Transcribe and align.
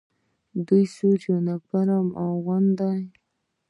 دوی 0.67 0.83
سور 0.95 1.19
یونیفورم 1.31 2.07
اغوندي. 2.25 2.97